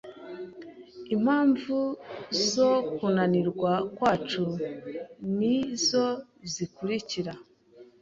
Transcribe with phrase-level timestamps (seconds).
[1.15, 1.77] Impamvu
[2.51, 4.43] zo kunanirwa kwacu
[5.37, 6.05] nizo
[6.53, 7.33] zikurikira.